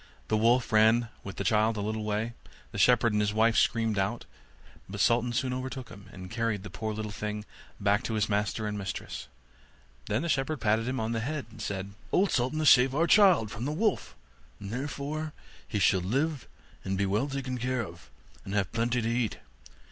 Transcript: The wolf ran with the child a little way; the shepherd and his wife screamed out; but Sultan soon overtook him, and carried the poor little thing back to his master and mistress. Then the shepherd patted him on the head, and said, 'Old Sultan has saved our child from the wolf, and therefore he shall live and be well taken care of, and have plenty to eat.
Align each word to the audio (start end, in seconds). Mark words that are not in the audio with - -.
The 0.29 0.37
wolf 0.37 0.71
ran 0.73 1.09
with 1.23 1.35
the 1.35 1.43
child 1.43 1.77
a 1.77 1.81
little 1.81 2.03
way; 2.03 2.33
the 2.71 2.79
shepherd 2.79 3.13
and 3.13 3.21
his 3.21 3.35
wife 3.35 3.55
screamed 3.55 3.99
out; 3.99 4.25
but 4.89 4.99
Sultan 4.99 5.31
soon 5.31 5.53
overtook 5.53 5.89
him, 5.89 6.09
and 6.11 6.31
carried 6.31 6.63
the 6.63 6.71
poor 6.71 6.91
little 6.91 7.11
thing 7.11 7.45
back 7.79 8.01
to 8.05 8.15
his 8.15 8.27
master 8.27 8.65
and 8.65 8.79
mistress. 8.79 9.27
Then 10.07 10.23
the 10.23 10.27
shepherd 10.29 10.59
patted 10.59 10.87
him 10.87 10.99
on 10.99 11.11
the 11.11 11.19
head, 11.19 11.45
and 11.51 11.61
said, 11.61 11.91
'Old 12.11 12.31
Sultan 12.31 12.57
has 12.57 12.69
saved 12.71 12.95
our 12.95 13.05
child 13.05 13.51
from 13.51 13.65
the 13.65 13.71
wolf, 13.71 14.15
and 14.59 14.71
therefore 14.71 15.33
he 15.67 15.77
shall 15.77 16.01
live 16.01 16.47
and 16.83 16.97
be 16.97 17.05
well 17.05 17.27
taken 17.27 17.59
care 17.59 17.83
of, 17.85 18.09
and 18.43 18.55
have 18.55 18.71
plenty 18.71 19.03
to 19.03 19.07
eat. 19.07 19.37